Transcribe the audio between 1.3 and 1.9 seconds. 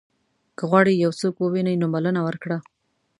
ووینې نو